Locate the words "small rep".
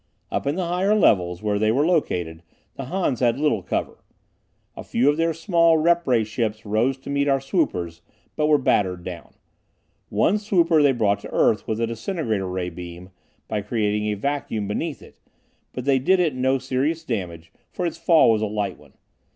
5.31-6.07